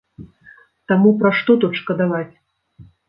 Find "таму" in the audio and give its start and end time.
0.91-1.11